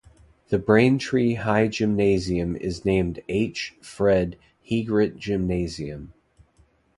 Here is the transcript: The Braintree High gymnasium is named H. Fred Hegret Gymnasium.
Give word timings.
The 0.49 0.57
Braintree 0.57 1.35
High 1.35 1.67
gymnasium 1.67 2.55
is 2.55 2.83
named 2.83 3.19
H. 3.29 3.75
Fred 3.83 4.35
Hegret 4.67 5.17
Gymnasium. 5.17 6.13